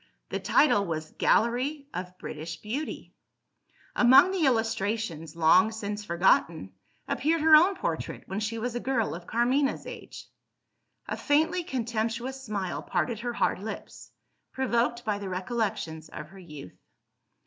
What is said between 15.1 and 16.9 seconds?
the recollections of her youth.